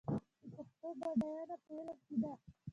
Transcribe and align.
د 0.53 0.53
پښتو 0.55 0.87
بډاینه 1.19 1.55
په 1.63 1.69
علم 1.75 1.87
کې 2.05 2.15
ده. 2.21 2.33